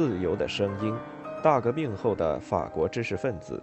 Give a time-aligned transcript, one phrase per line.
[0.00, 0.94] 自由的声音》，
[1.42, 3.62] 大革命后的法国知识分子，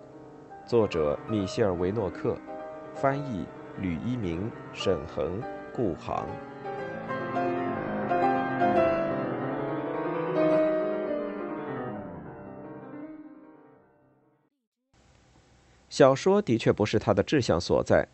[0.67, 2.37] 作者米歇尔·维诺克，
[2.93, 3.43] 翻译
[3.79, 5.41] 吕一鸣、沈恒、
[5.73, 6.27] 顾航。
[15.89, 18.07] 小说的确不是他的志向所在。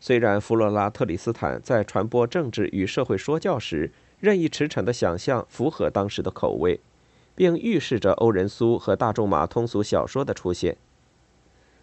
[0.00, 6.80] 虽然弗洛拉特里斯坦在传播政治与社会说教时，任意驰骋的想象符合当时的口味，
[7.38, 10.76] 并预示着欧仁苏和大仲马通俗小说的出现，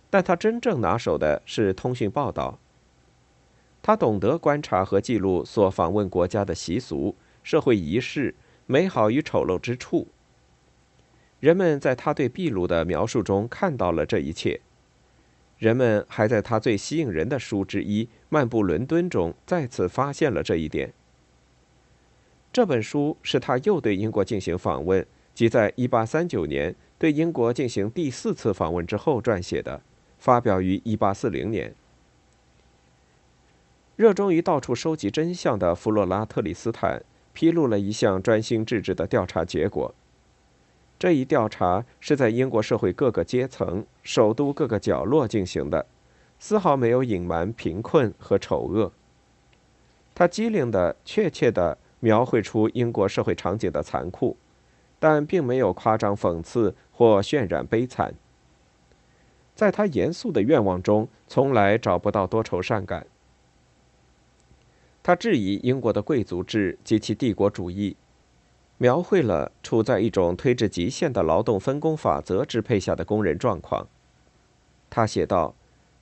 [0.10, 2.60] 但他真正拿手的是通讯报道。
[3.82, 10.10] 他懂得观察和记录所访问国家的习俗、社会仪式、美好与丑陋之处。
[11.40, 14.60] 人们在他对秘鲁的描述中看到了这一切。
[15.58, 20.92] 人们还在他最吸引人的书之一《漫步伦敦》中再次发现了这一点。
[22.52, 25.06] 这本书是他又对英国进行访问，
[25.36, 29.82] 即在1839年对英国进行第四次访问之后撰写的，
[30.18, 31.76] 发表于1840年。
[33.98, 39.94] 热衷于到处收集真相的弗洛拉特里斯坦披露了一项专心致志的调查结果。
[40.98, 45.86] 这一调查是在英国社会各个阶层、首都各个角落进行的，
[46.40, 48.94] 丝毫没有隐瞒贫困和丑恶。
[50.14, 54.38] 他机灵的、确切的描绘出英国社会场景的残酷，
[55.08, 58.16] 但并没有夸张讽刺或渲染悲惨。
[59.54, 63.06] 在他严肃的愿望中，从来找不到多愁善感。
[65.04, 67.96] 他质疑英国的贵族制及其帝国主义。
[68.80, 73.88] 描绘了处在一种推至极限的劳动分工法则支配下的工人状况。
[74.90, 75.54] 他写道：“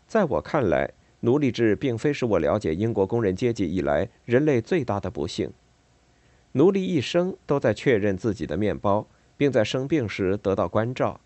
[0.08, 5.52] 在我看来，奴隶制并非是我了解英国工人阶级以来人类最大的不幸。
[6.54, 11.20] 奴隶一生都在确认自己的面包，并在生病时得到关照，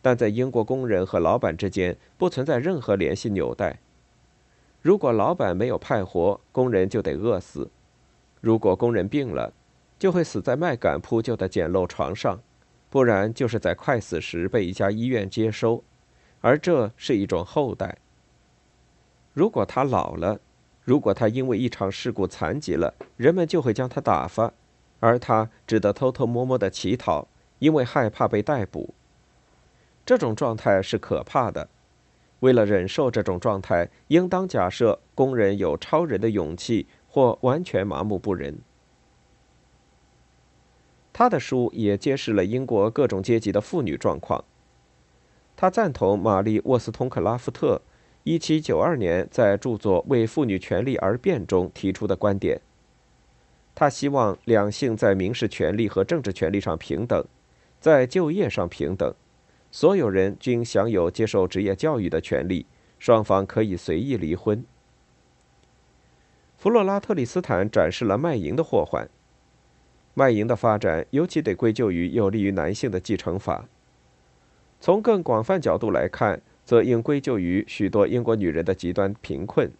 [0.00, 3.78] 但在英国工人和老板之间不存在任何联系纽带。
[4.82, 7.70] 如果老板没有派活，工人就得饿死；
[8.42, 9.54] 如果工人病了，
[9.98, 12.38] 就会死在麦秆铺就的简陋床上，
[12.90, 15.82] 不然就是在快死时被一家医院接收，
[16.42, 17.96] 而这是一种后代。
[19.32, 20.38] 如果他老了，
[20.84, 24.52] 如果他因为一场事故残疾了，人们就会将他打发，
[25.00, 27.26] 而他只得偷偷摸摸的乞讨，
[27.58, 28.94] 因为害怕被逮捕。
[30.04, 31.68] 这种状态是可怕的。
[32.40, 38.58] 为了忍受这种状态，应当假设工人有超人的勇气，或完全麻木不仁。
[41.14, 44.44] 他的书也揭示了英国各种阶级的妇女状况。
[45.56, 47.80] 他赞同玛丽·沃斯通克拉夫特
[48.24, 52.60] 1792年在著作《为妇女权利而辩》中提出的观点。
[53.74, 57.24] 他希望两性在民事权利和政治权利上平等，
[57.80, 59.14] 在就业上平等，
[59.70, 62.64] 所有人均享有接受职业教育的权利，
[62.98, 64.64] 双方可以随意离婚。
[66.56, 69.06] 弗洛拉特里斯坦展示了卖淫的祸患。
[70.14, 73.68] 卖淫的发展尤其得归咎于有利于男性的继承法。
[74.80, 79.70] 从更广泛角度来看，则应归咎于许多英国女人的极端贫困。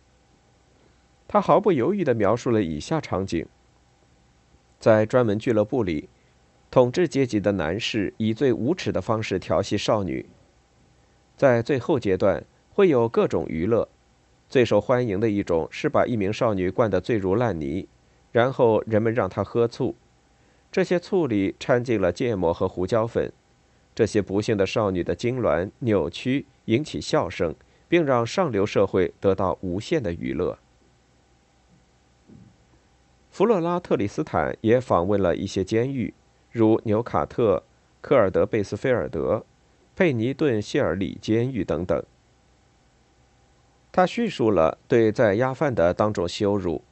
[1.27, 3.47] 他毫不犹豫地描述了以下场景：
[4.78, 6.09] 在专门俱乐部里，
[6.71, 10.27] 统治阶级的男士以最无耻的方式调戏少女。
[11.37, 13.89] 在最后阶段，会有各种娱乐，
[14.49, 17.89] 最受欢迎的一种是把一名少女灌得醉如烂泥，
[18.31, 19.97] 然后人们让她喝醋。
[20.71, 23.33] 这些醋里掺进了芥末和胡椒粉，
[23.94, 27.55] 这些不幸的少女的痉挛、扭曲引起笑声，
[27.88, 30.59] 并让上流社会得到无限的娱乐。
[33.31, 36.12] 弗洛拉特里斯坦也访问了一些监狱，
[36.50, 37.62] 如纽卡特、
[38.00, 39.44] 科尔德贝斯菲尔德、
[39.94, 42.02] 佩尼顿谢尔里监狱等等。
[43.93, 46.82] 他叙述了对在押犯的当众羞辱，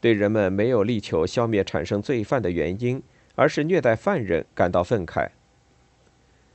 [0.00, 3.02] 对人们没有力求消灭产生罪犯的原因。
[3.34, 5.30] 而是虐待犯人感到愤慨。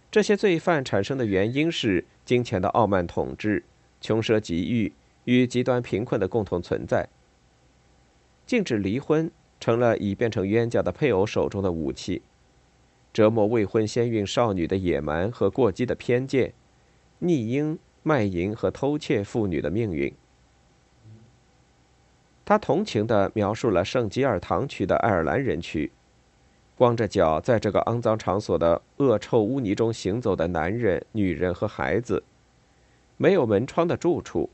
[0.10, 3.64] 这些罪犯产生的原因是金钱的傲慢统治、
[4.00, 4.94] 穷奢极欲
[5.26, 7.10] 与极端贫困的共同存在。
[8.46, 12.22] 禁止离婚成了已变成冤家的配偶手中的武器，
[13.12, 16.54] 折磨未婚先孕少女的野蛮和过激的偏见，
[17.20, 20.14] 逆婴、卖淫和偷窃妇女的命运。
[22.46, 25.92] 他同情地描述了圣吉尔堂区的爱尔兰人区。
[26.78, 32.22] 光着脚在这个肮脏场所的恶臭污泥中行走的男人、女人和孩子，
[33.18, 34.48] 没有门窗的住处，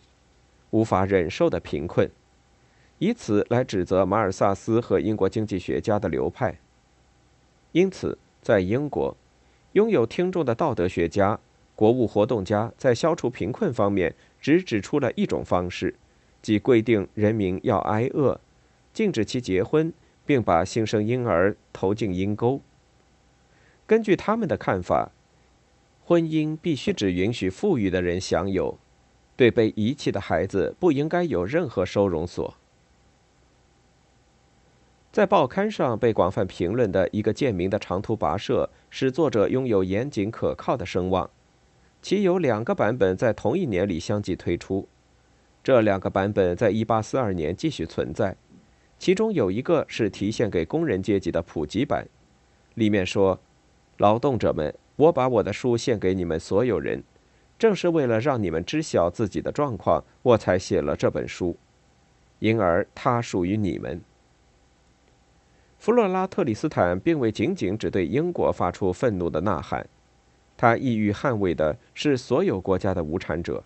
[0.69, 2.09] 无法忍受的贫困，
[2.97, 6.57] 以此来指责马尔萨斯和英国经济学家的流派。
[7.73, 9.17] 因此，在英国，
[9.73, 11.37] 拥有听众的道德学家、
[11.75, 15.93] 国务活动家在消除贫困方面只指出了一种方式，
[16.41, 18.39] 即规定人民要挨饿，
[18.93, 19.91] 禁止其结婚，
[20.25, 22.61] 并把新生婴儿投进阴沟。
[23.85, 25.11] 根据他们的看法，
[26.05, 28.77] 婚姻必须只允许富裕的人享有，
[29.35, 32.55] 对被遗弃的孩子不应该有任何收容所。
[35.11, 41.29] 在报刊上被广泛评论的一个贱民的长途跋涉，使作者拥有严谨可靠的声望。
[42.01, 44.87] 其有两个版本在同一年里相继推出，
[45.63, 48.35] 这两个版本在1842年继续存在。
[49.03, 52.07] 其中有一个是提献给工人阶级的普及版，
[52.75, 53.37] 里面说
[53.99, 57.03] ：“劳动者们，我把我的书献给你们所有人，
[57.59, 61.57] 正是为了让你们知晓自己的状况，我才写了这本书，
[62.39, 63.99] 因而它属于你们。”
[65.77, 69.85] 弗洛拉特里斯坦并未仅仅只对英国发出愤怒的呐喊，
[70.55, 73.65] 他意欲捍卫的是所有国家的无产者。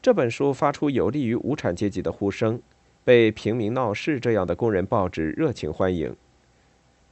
[0.00, 2.62] 这本书发出有利于无产阶级的呼声，
[3.04, 6.16] 被《平民闹事》这样的工人报纸热情欢迎。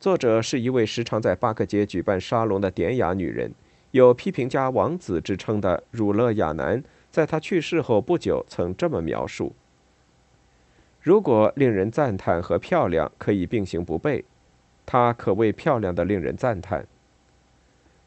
[0.00, 3.52] 作者是一位时常在巴克街举办沙龙的典雅女人，
[3.90, 9.54] 有“批评家王子”之称的儒勒亚南，在他去世后不久曾这么描述。
[11.02, 14.24] 如果令人赞叹和漂亮可以并行不悖，
[14.86, 16.86] 她可谓漂亮的令人赞叹。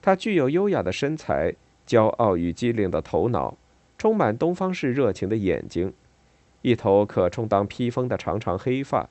[0.02, 1.54] 她具有优雅的身材、
[1.86, 3.56] 骄傲与机灵的头脑、
[3.98, 5.94] 充满东方式热情的眼睛、
[6.66, 9.08] 一头可充当披风的长长黑发。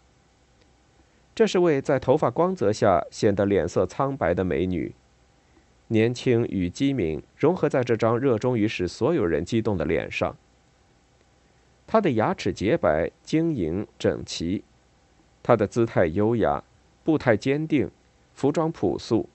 [1.36, 4.92] 这是位在头发光泽下显得脸色苍白的美女，
[5.86, 10.36] 年轻与机敏融合在这张热衷于使所有人激动的脸上。
[11.86, 14.64] 她的牙齿洁白、晶莹、整齐，
[15.40, 16.64] 她的姿态优雅，
[17.04, 17.88] 步态坚定，
[18.34, 19.28] 服装朴素。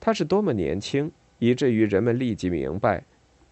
[0.00, 3.04] 她是多么年轻，以至于人们立即明白，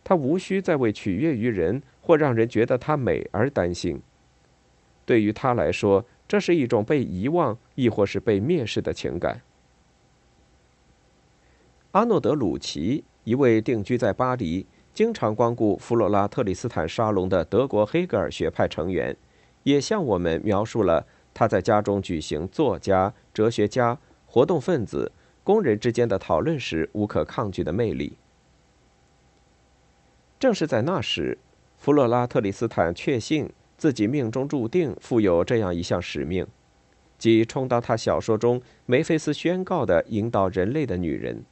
[0.04, 4.00] 他无需再为取悦于人或让人觉得他美而担心。
[5.06, 9.40] 对于他来说，这是一种被遗忘亦或是被蔑视的情感。
[11.92, 14.66] 阿诺德·鲁奇，一位定居在巴黎。
[14.92, 19.16] 经常光顾弗洛拉特里斯坦沙龙的德国黑格尔学派成员，
[19.64, 21.04] 也向我们描述了
[21.34, 25.10] 他在家中举行作家、哲学家、活动分子、
[25.42, 28.16] 工人之间的讨论时无可抗拒的魅力。
[30.44, 31.38] 正是在那时，
[31.78, 36.46] 弗洛拉特里斯坦确信自己命中注定负有这样一项使命，
[37.16, 41.42] 即充当他小说中梅菲斯宣告的引导人类的女人。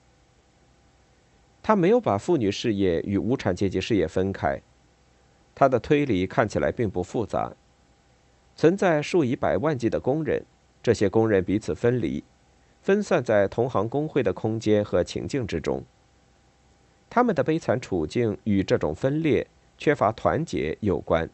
[1.63, 4.61] 他没有把妇女事业与无产阶级事业分开，
[5.55, 7.51] 他的推理看起来并不复杂。
[8.55, 10.45] 存在数以百万计的工人，
[10.83, 12.23] 这些工人彼此分离，
[12.83, 15.83] 分散在同行工会的空间和情境之中。
[17.15, 21.29] 他们的悲惨处境与这种分裂、缺乏团结有关。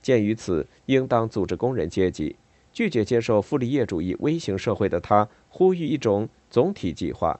[0.00, 2.34] 鉴于此，应当组织工人阶级。
[2.72, 7.38] 拒绝接受傅立叶主义微型社会的他，呼吁一种总体计划。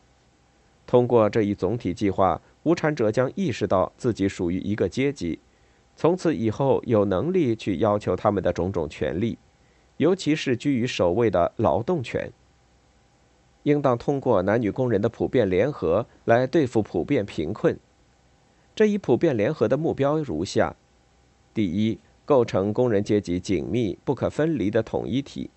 [0.87, 5.39] 通过这一总体计划，无产者将意识到自己属于一个阶级，
[5.96, 9.39] 从此以后有能力去要求他们的种种权利，
[9.96, 12.31] 尤其是居于首位的劳动权。
[13.65, 17.79] 应当通过男女工人的普遍联合来对付普遍贫困。
[18.75, 20.75] 这一普遍联合的目标如下：
[21.53, 25.51] 第一，构成工人阶级紧密不可分离的统一体；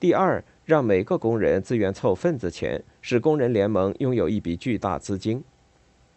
[0.00, 5.42] 第二，让每个工人自愿凑份子钱，使工人联盟拥有一笔巨大资金。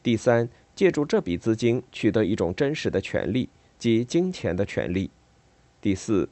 [0.02, 5.12] 第三，借助这笔资金取得一种真实的权利，即金钱的权利。
[5.80, 6.28] 第四，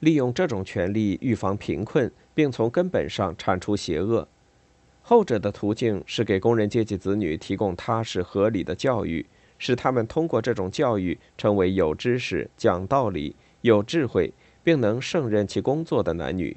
[0.00, 4.26] 利用这种权利预防贫困，并从根本上铲除邪恶。
[5.06, 9.26] 后者的途径是给工人阶级子女提供踏实合理的教育，
[9.58, 14.32] 使他们通过这种教育成为有知识、讲道理、有智慧，
[14.62, 16.56] 并能胜任其工作的男女。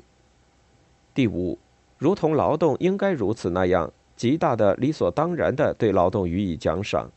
[1.14, 1.60] 第五，
[1.98, 7.12] 如同劳动应该如此那样，极大的理所当然的对劳动予以奖赏。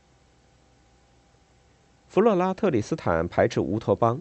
[2.09, 4.21] 弗洛拉特里斯坦排斥乌托邦，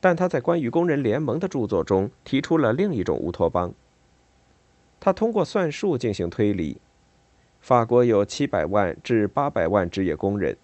[0.00, 3.74] 但他在关于工人联盟的著作中提出了另一种乌托邦。
[5.00, 6.78] 他通过算术进行推理：
[7.60, 10.56] 法国有七百万至八百万职业工人，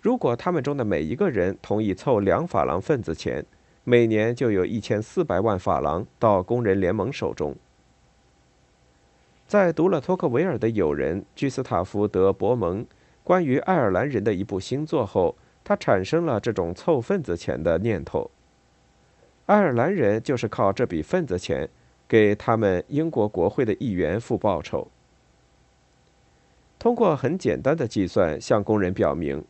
[0.00, 3.44] 如果他们中的每一个人同意凑两法郎份子钱，
[3.82, 7.56] 每年就有一千四百万法郎到工人联盟手中。
[9.46, 12.84] 在读了托克维尔的友人居斯塔夫·德·伯蒙
[13.22, 18.30] 关于爱尔兰人的一部新作后，他产生了这种凑份子钱的念头。
[19.46, 21.68] 爱尔兰人就是靠这笔份子钱
[22.08, 24.88] 给他们英国国会的议员付报酬。
[26.78, 29.44] 通过很简单的计算，向工人表明，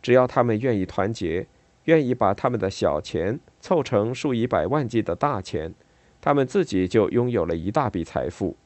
[0.00, 1.46] 只要他们愿意团结，
[1.84, 5.72] 愿意把他们的小钱凑成数以百万计的大钱，
[6.20, 8.56] 他们自己就拥有了一大笔财富。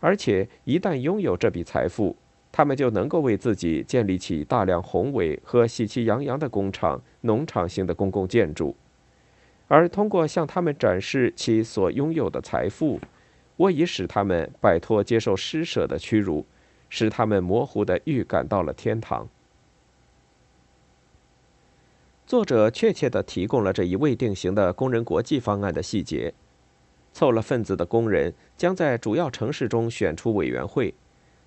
[0.00, 2.16] 而且，一旦拥有这笔财富，
[2.50, 8.74] 他们就能够为自己建立起大量宏伟和喜气洋洋的工厂、农场型的公共建筑。
[9.72, 13.00] 而通过向他们展示其所拥有的财富，
[13.56, 16.44] 我已使他们摆脱接受施舍的屈辱。
[16.94, 19.26] 使他们模糊地预感到了天堂。
[22.26, 26.34] 作者确切地提供了这一未定型的工人国际方案的细节：
[27.14, 30.92] 凑了份子的工人将在主要城市中选出委员会，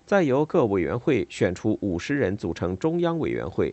[0.04, 3.72] 再由各委员会选出五十人组成中央委员会。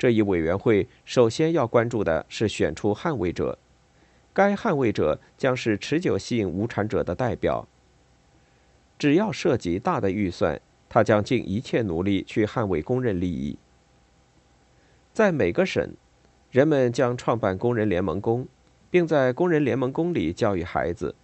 [0.00, 3.58] 这一委员会首先要关注的是选出捍卫者，
[4.32, 7.68] 该捍卫者将是持久性无产者的代表。
[8.98, 10.60] 只要涉及大的预算。
[10.92, 13.56] 他将尽一切努力去捍卫工人利益。
[15.12, 15.94] 在每个省，
[16.50, 18.48] 人们将创办工人联盟工，
[18.90, 21.14] 并在工人联盟工里教育孩子。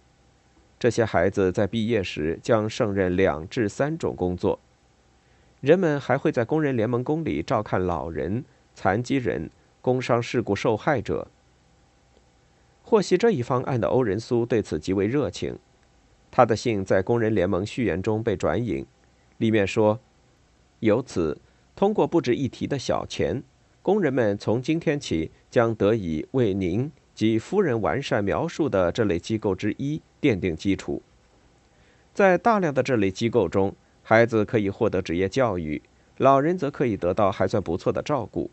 [0.79, 4.57] 这些孩子在毕业时将胜任两至三种工作。
[5.59, 8.45] 人们还会在工人联盟工里照看老人、
[8.79, 9.49] 残疾人、
[9.81, 11.27] 工伤事故受害者。
[12.83, 15.57] 获悉这一方案的欧仁苏对此极为热情，
[16.29, 18.85] 他的信在工人联盟序言中被转引。
[19.37, 19.99] 里面说，
[20.81, 21.41] 由此
[21.75, 23.41] 通过不值一提的小钱，
[23.81, 31.01] 工人们从今天起将得以为您及夫人完善描述的这类机构之一奠定基础。
[32.13, 35.81] 在大量的这类机构中，孩子可以获得职业教育，
[36.17, 38.51] 老人则可以得到还算不错的照顾。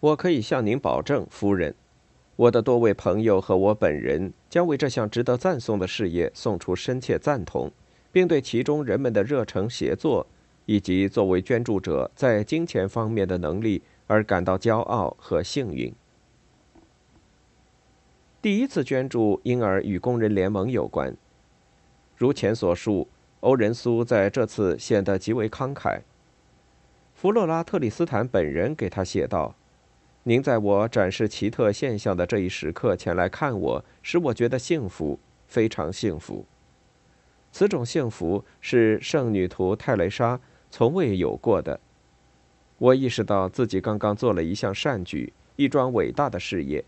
[0.00, 1.74] 我可以向您保证，夫人，
[2.36, 7.72] 我的多位朋友和我本人将为这项值得赞颂的事业送出深切赞同。
[8.16, 10.26] 并对其中人们的热诚协作，
[10.64, 15.92] 以及作为捐助者在金钱方面的能力而感到骄傲和幸运。
[18.40, 21.14] 第一次捐助因而与工人联盟有关。
[22.16, 23.06] 如前所述，
[23.40, 26.00] 欧仁苏在这次显得极为慷慨。
[27.14, 29.54] 弗洛拉特里斯坦本人给他写道
[30.28, 36.44] ：“您在我展示奇特现象的这一时刻前来看我，使我觉得幸福，非常幸福。”
[37.52, 41.78] 此种幸福是圣女徒泰蕾莎从未有过的。
[42.78, 46.84] 我意识到自己刚刚做了一项善举，一桩伟大的事业。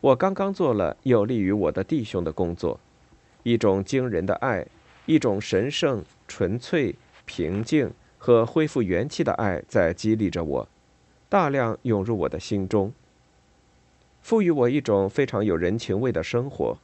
[0.00, 2.78] 我刚刚做了有利于我的弟兄的工作，
[3.42, 4.64] 一种惊人的爱，
[5.06, 10.68] 一种神圣、纯粹、平静和恢复元气的爱在激励着我，
[11.32, 12.92] 大量涌入我的心中，
[14.20, 16.76] 赋予我一种非常有人情味的生活。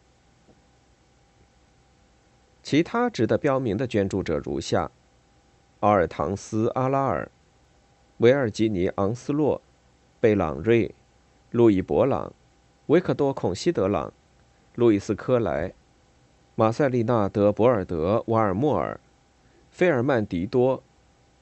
[2.62, 4.90] 其他值得标明的捐助者如下：
[5.81, 7.31] 阿尔唐斯·阿拉尔、
[8.17, 9.61] 维尔吉尼·昂斯洛、
[10.19, 10.95] 贝朗瑞、
[11.50, 12.33] 路易·博朗、
[12.87, 14.11] 维克多·孔西德朗、
[14.76, 15.75] 路易斯·科莱、
[16.55, 18.99] 马塞丽纳·德·博尔德·瓦尔莫尔、
[19.71, 20.83] 费尔曼迪多、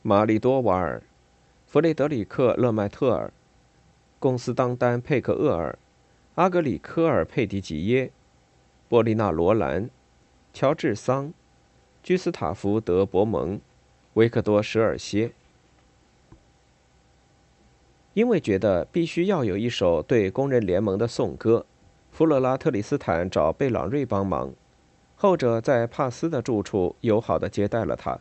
[0.02, 1.00] 玛丽多瓦尔、
[1.66, 3.32] 弗雷德里克·勒麦特尔、
[4.20, 5.76] 公司当丹·佩克厄尔、
[6.36, 8.12] 阿格里科尔·佩迪吉耶、
[8.88, 9.90] 波利纳·罗兰。
[10.54, 11.34] 乔治·桑、
[12.02, 13.60] 居斯塔夫·德伯蒙、
[14.14, 15.32] 维克多·舍尔歇，
[18.14, 21.66] 因为觉得必须要有一首对工人联盟的颂歌，
[22.10, 24.54] 弗洛拉特里斯坦找贝朗瑞帮忙，
[25.16, 28.20] 后者在帕斯的住处友好的接待了他。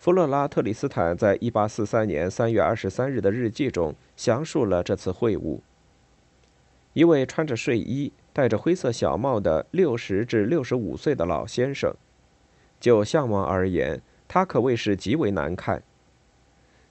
[0.00, 5.60] 弗洛拉特里斯坦在1843年3月23日的日记中详述了这次会晤。
[6.94, 8.10] 一位穿着睡衣。
[8.32, 11.92] 戴着灰色小帽的六十至六十五岁的老先生，
[12.78, 15.82] 就相貌而言，他可谓是极为难看。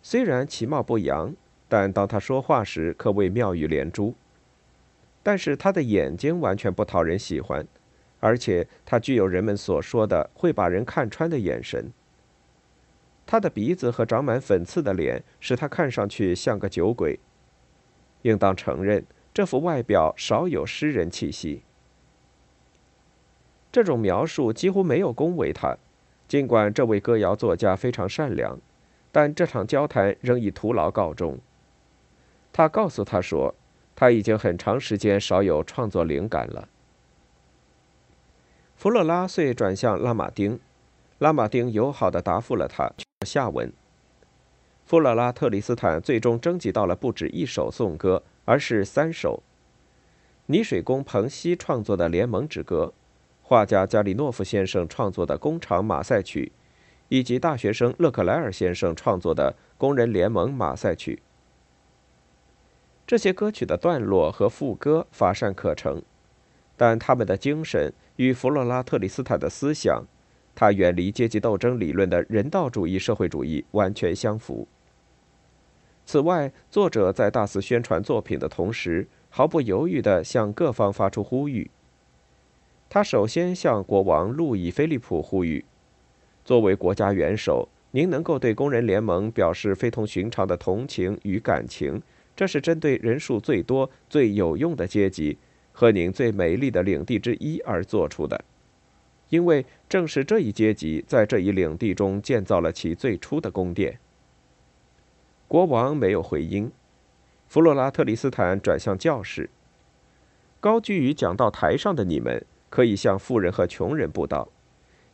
[0.04, 1.34] 虽然其貌不扬，
[1.70, 4.14] 但当他说话时，可谓妙语连珠。
[5.24, 7.66] 但是他的眼睛完全不讨人喜欢，
[8.20, 11.90] 而且他具有人们所说的会把人看穿的眼神。
[13.32, 17.20] 他的鼻子和长满粉刺的脸使他看上去像个酒鬼。
[18.24, 19.06] 应当承认。
[19.32, 21.62] 这副外表少有诗人气息。
[23.72, 25.78] 这种描述几乎没有恭维他，
[26.28, 28.60] 尽管这位歌谣作家非常善良，
[29.12, 31.38] 但这场交谈仍以徒劳告终。
[32.52, 33.54] 他告诉他说，
[33.96, 36.68] 他已经很长时间少有创作灵感了。
[38.76, 40.60] 弗洛拉遂转向拉马丁，
[41.20, 42.92] 拉马丁友好的答复了他。
[43.26, 43.74] 下文，
[44.86, 48.24] 弗洛拉特里斯坦最终征集到了不止一首颂歌。
[48.46, 49.44] 而是三首：
[50.46, 52.94] 泥水工彭西创作的《联盟之歌》，
[53.44, 56.54] 画家加里诺夫先生创作的《工厂马赛曲》，
[57.10, 61.16] 以及大学生勒克莱尔先生创作的《工人联盟马赛曲》。
[63.06, 66.02] 这些歌曲的段落和副歌乏善可陈，
[66.78, 70.06] 但他们的精神与弗洛拉特里斯坦的思想，
[70.60, 74.68] 他远离阶级斗争理论的人道主义社会主义完全相符。
[76.06, 81.72] 此外，作者在大肆宣传作品的同时，毫不犹豫地向各方发出呼吁。
[82.90, 85.64] 他首先向国王路易菲利普呼吁
[86.44, 92.02] ：“作为国家元首，您能够对工人联盟表示非同寻常的同情与感情。”
[92.36, 95.38] 这是针对人数最多、最有用的阶级
[95.72, 98.44] 和您最美丽的领地之一而做出的，
[99.30, 104.00] 因为正是这一阶级在这一领地中建造了其最初的宫殿。
[105.48, 106.72] 国王没有回音。
[107.48, 109.50] 弗洛拉特里斯坦转向教士
[110.60, 114.50] ：“高居于讲道台上的你们，可以向富人和穷人布道，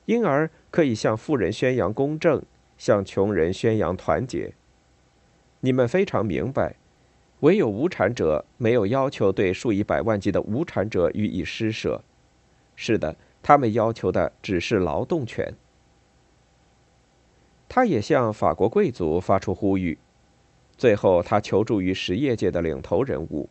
[0.05, 2.43] 因而可以向富人宣扬公正，
[2.77, 4.53] 向穷人宣扬团结。
[5.61, 6.75] 你们非常明白。”
[7.41, 12.01] 唯有无产者没有要求对数以百万计的无产者予以施舍。
[12.75, 13.15] 是的，
[13.47, 15.53] 他们要求的只是劳动权。
[17.69, 19.99] 他也向法国贵族发出呼吁。
[20.75, 23.47] 最后，他求助于实业界的领头人物。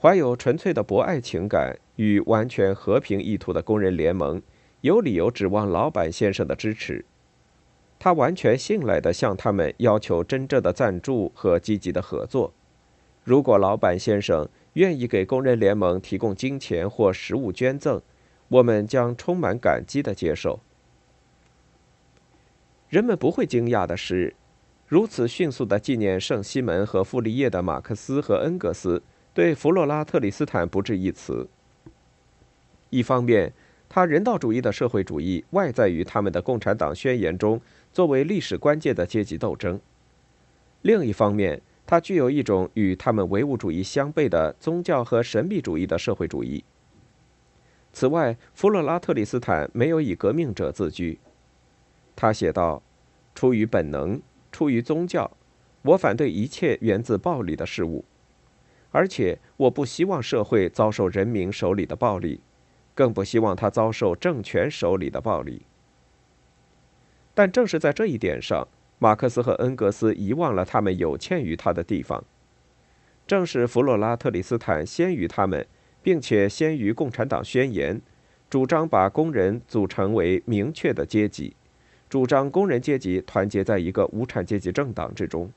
[0.00, 4.40] 怀有纯粹的博爱情感与完全和平意图的工人联盟，
[4.80, 7.04] 有理由指望老板先生的支持。
[7.98, 12.54] 他完全信赖地向他们要求真正的赞助和积极的合作。
[13.22, 18.00] 如果老板先生愿意给工人联盟提供金钱或实物捐赠，
[18.48, 20.60] 我们将充满感激地接受。
[22.88, 24.34] 人们不会惊讶的是，
[24.86, 29.02] 如此迅速地纪念圣西门和傅立叶的马克思和恩格斯
[29.34, 31.46] 对弗洛拉特里斯坦不置一词。
[32.88, 33.52] 一方面，
[33.86, 37.60] 他人道主义的社会主义外在于他们的共产党宣言中
[37.92, 39.78] 作为历史关键的阶级斗争；
[40.80, 46.64] 另一方面，它具有一种与他们唯物主义相悖的宗教和神秘主义的社会主义。
[47.98, 51.18] 此外，弗洛拉特里斯坦没有以革命者自居。
[52.14, 52.80] 他写道
[53.34, 55.28] ：“出于本能，出于宗教，
[55.82, 58.04] 我反对一切源自暴力的事物，
[58.92, 62.40] 而且我不希望社会遭受人民手里的暴力，
[62.94, 65.62] 更不希望他遭受政权手里的暴力。
[67.34, 68.68] 但正是在这一点上。”
[69.00, 72.22] 马克思和恩格斯遗忘了他们有欠于他的地方。
[73.26, 75.66] 正是弗洛拉特里斯坦先于他们，
[76.08, 78.00] 并且先于共产党宣言，
[78.48, 81.54] 主张把工人组成为明确的阶级，
[82.08, 85.52] 主张工人阶级团结在一个无产阶级政党之中。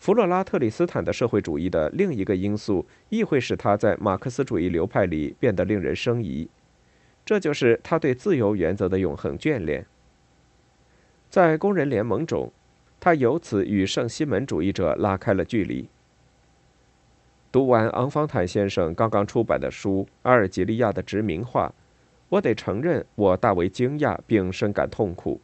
[0.00, 6.48] 弗洛拉特里斯坦的社会主义的另一个因素，亦会使他在马克思主义流派里变得令人生疑，
[7.24, 9.86] 这就是他对自由原则的永恒眷恋。
[11.30, 12.50] 在工人联盟中，
[12.98, 15.88] 他由此与圣西门主义者拉开了距离。
[17.50, 21.68] 读完昂方坦先生刚刚出版的书《阿尔及利亚的殖民化》，
[22.28, 25.40] 我得承认我大为惊讶并深感痛苦，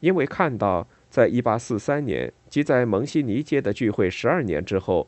[0.00, 5.06] 因为看到在1843年即在蒙西尼街的聚会十二年之后，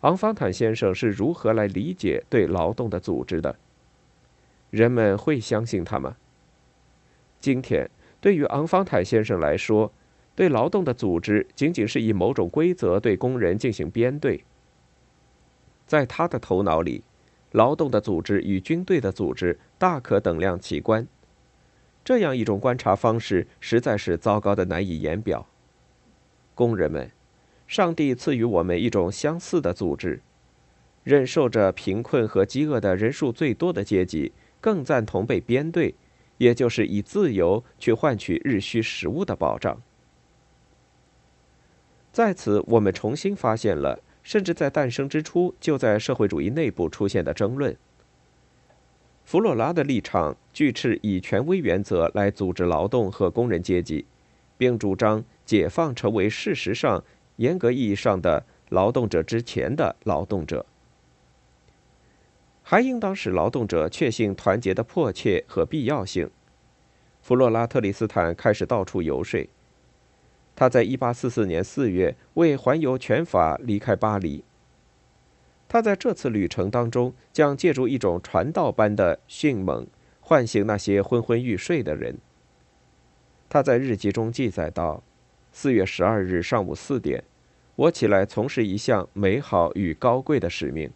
[0.00, 3.54] 昂方坦先生是如何来理解对劳动的组织的。
[4.70, 6.16] 人们会相信他吗？
[7.40, 7.88] 今天。
[8.20, 9.92] 对于昂方坦先生来说，
[10.34, 14.42] 对劳动的组织仅仅是以某种规则对工人进行编队。
[15.86, 17.04] 在他的头脑里，
[17.52, 21.06] 劳动的组织与军队的组织大可等量齐观。
[22.04, 25.46] 这样一种观察方式实在是糟糕的难以言表。
[26.54, 27.10] 工人们，
[27.66, 30.20] 上帝赐予我们一种相似的组织。
[31.02, 35.94] 忍受着贫困和饥饿的人数最多的阶级，更赞同被编队。
[36.38, 39.80] 也就是以自由去换取日需食物的保障。
[42.10, 47.76] 在此，我们重新发现了，甚至在诞生之初就在社会主义内部出现的争论。
[49.24, 54.04] 弗洛拉的立场拒斥以权威原则来组织劳动和工人阶级，
[54.58, 57.02] 并主张解放成为事实上、
[57.36, 60.66] 严格意义上的劳动者之前的劳动者。
[62.62, 66.30] 还应当使劳动者确信团结的迫切和必要性。
[67.20, 69.46] 弗洛拉特里斯坦开始到处游说。
[70.56, 74.44] 他在1844年4月为环游全法离开巴黎。
[75.68, 79.86] 他在这次旅程当中将借助一种传道般的迅猛
[80.20, 82.18] 唤醒那些昏昏欲睡的人。
[83.48, 85.02] 他在日记中记载道
[85.54, 87.24] ：“4 月12日上午4点，
[87.76, 90.90] 我起来从事一项美好与高贵的使命。”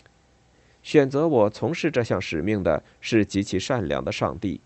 [0.82, 4.60] 选择我从事这项使命的是极其善良的上帝。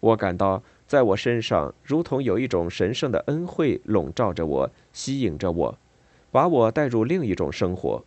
[0.00, 5.78] 我感到在我身上如同有一种神圣的恩惠笼罩着我，吸引着我，
[6.30, 8.04] 把我带入另一种生活。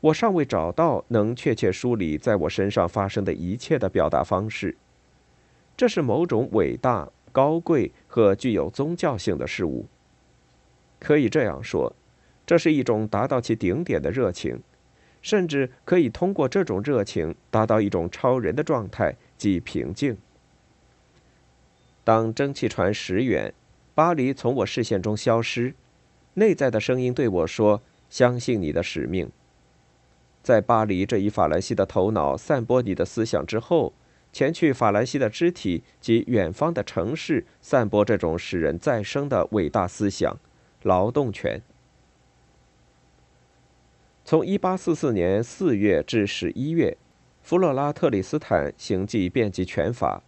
[0.00, 4.74] 我尚未找到能确切梳理在我身上发生的一切的表达方式。
[5.76, 9.84] 这是某种伟大、高贵和具有宗教性的事物。
[10.98, 11.94] 可以这样说，
[12.46, 14.58] 这是一种达到其顶点的热情，
[15.20, 20.16] 甚至可以通过这种热情达到一种超人的状态，即平静。
[22.08, 23.52] 当蒸汽船驶远，
[23.94, 25.74] 巴黎从我视线中消失，
[26.32, 29.30] 内在的声音对我说：“相信你的使命。”
[30.42, 33.92] 在巴黎这一法兰西的头脑散播你的思想之后，
[34.32, 40.38] 前去法兰西的肢体及远方的城市，散播这种使人再生的伟大思想——
[40.84, 41.60] 劳动权。
[44.24, 46.96] 从1844年4月至11月，
[47.42, 50.22] 弗洛拉特里斯坦行迹遍及全法，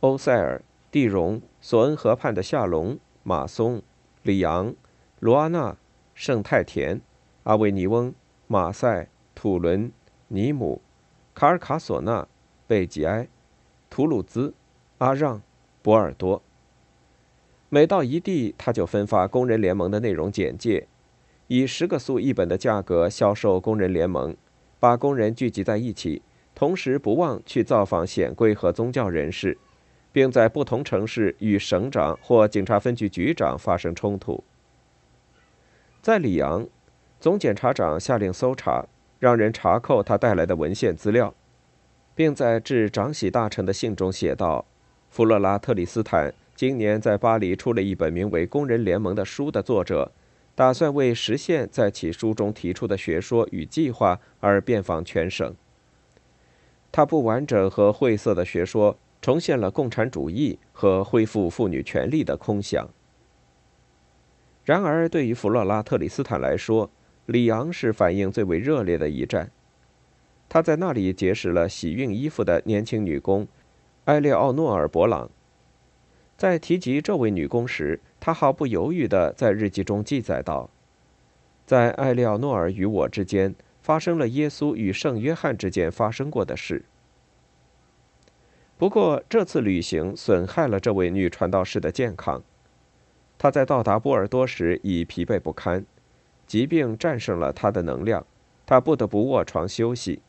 [0.00, 0.60] 欧塞尔、
[0.96, 3.82] 蒂荣、索恩河畔的夏隆、马松、
[4.22, 4.74] 里昂、
[5.20, 5.76] 罗阿纳、
[6.14, 7.02] 圣泰田、
[7.42, 8.14] 阿维尼翁、
[8.46, 9.10] 马赛。
[9.34, 9.92] 土伦、
[10.28, 10.80] 尼姆、
[11.34, 12.26] 卡尔卡索纳、
[12.66, 13.28] 贝吉埃、
[13.90, 14.54] 图鲁兹、
[14.96, 15.42] 阿让、
[15.82, 16.42] 波尔多。
[17.68, 20.88] 每到一地，他就分发工人联盟的内容简介，
[21.48, 24.34] 以十个苏一本的价格销售工人联盟，
[24.80, 26.22] 把工人聚集在一起，
[26.54, 29.58] 同时不忘去造访显贵和宗教人士，
[30.16, 34.42] 并在不同城市与省长或警察分局局长发生冲突。
[36.00, 36.66] 在里昂，
[37.20, 38.86] 总检察长下令搜查。
[39.18, 41.34] 让人查扣他带来的文献资料，
[42.14, 44.64] 并在致长喜大臣的信中写道
[45.10, 50.12] ：“弗洛拉特里斯坦今年在巴黎出了一本名为《工人联盟》的书的作者，
[50.54, 55.54] 打算为实现在其书中提出的学说与计划而遍访全省。
[56.90, 58.96] 他不完整和晦涩的学说
[59.26, 62.88] 重现了共产主义和恢复妇女权利的空想。
[64.64, 66.88] 然而，对于弗洛拉特里斯坦来说，
[67.26, 69.50] 里昂是反应最为热烈的一站，
[70.48, 73.48] 他在那里结识了洗熨衣服的年轻女工
[74.04, 75.28] 埃列奥诺尔·博朗。
[76.36, 80.70] 在提及这位女工时，他毫不犹豫地在日记中记载道
[81.66, 86.84] ：“在埃列奥诺尔与我之间发生了耶稣与圣约翰之间发生过的事。
[88.78, 92.42] 不过，这次旅行损害了这位女传道士的健康，
[93.38, 95.84] 她在到达波尔多时已疲惫不堪。”
[96.46, 98.24] 疾病战胜了他的能量，
[98.64, 100.22] 他不得不卧床休息。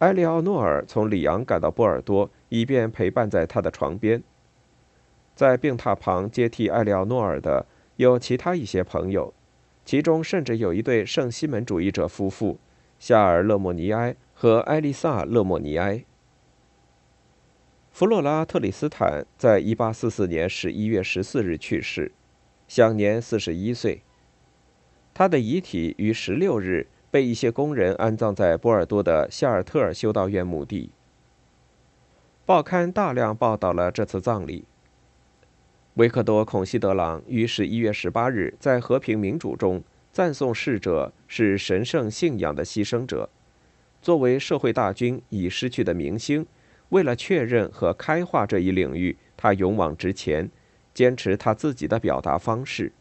[0.00, 4.22] 埃利奥诺尔从里昂赶到波尔多，以便陪伴在他的床边。
[5.34, 7.64] 在病榻旁接替埃利奥诺尔的
[7.96, 9.32] 有其他一些朋友，
[9.82, 12.58] 其中甚至有一对圣西门主义者夫妇——
[13.00, 16.04] 夏尔·勒莫尼埃和艾丽萨·勒莫尼埃。
[17.98, 22.12] 弗洛拉·特里斯坦在1844年11月14日去世，
[22.68, 24.02] 享年41岁。
[25.12, 30.92] 他的遗体于十六日被一些工人安葬在波尔多的夏尔特尔修道院墓地。
[32.46, 34.64] 报刊大量报道了这次葬礼。
[35.94, 39.82] 维克多·孔西德朗于十一月十八日在《和平民主》中
[40.12, 43.28] 赞颂逝者是神圣信仰的牺牲者，
[44.00, 46.46] 作为社会大军已失去的明星，
[46.90, 50.48] 为了确认和开化这一领域，他勇往直前，
[50.94, 52.92] 坚持他自己的表达方式。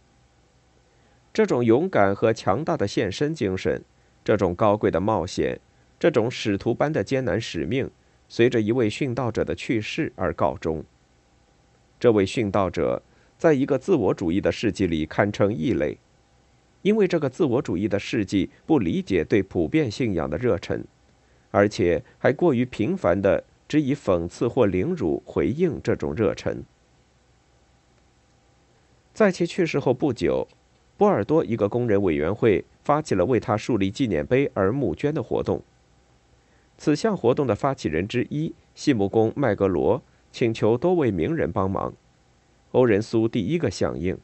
[1.34, 3.84] 这种勇敢和强大的献身精神，
[4.23, 5.60] 这种高贵的冒险，
[6.00, 7.89] 这种使徒般的艰难使命，
[8.28, 10.84] 随着一位殉道者的去世而告终。
[12.00, 13.02] 这位殉道者，
[13.38, 15.97] 在一个自我主义的世纪里堪称异类，
[16.82, 20.84] 因为这个自我主义的世纪不理解对普遍信仰的热忱，
[21.52, 26.63] 而且还过于频繁地只以讽刺或凌辱回应这种热忱。
[29.13, 30.47] 在其去世后不久。
[30.97, 35.62] 波尔多一个工人委员会发起了为他树立纪念碑而募捐的活动。
[36.75, 40.01] 此项活动的发起人之一细木工麦格罗
[40.32, 41.93] 请求多位名人帮忙，
[42.71, 44.17] 欧仁苏第一个响应。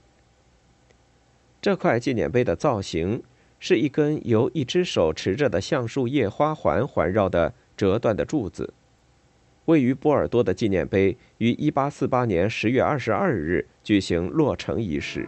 [1.61, 3.21] 这块纪念碑的造型
[3.59, 8.73] 是一根由一只手持着的橡树叶花环环绕的折断的柱子。
[9.65, 15.27] 位于波尔多的纪念碑于1848年10月22日举行落成仪式。